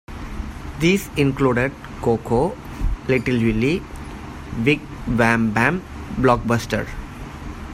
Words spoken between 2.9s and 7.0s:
"Little Willy", "Wig-Wam Bam", "Blockbuster!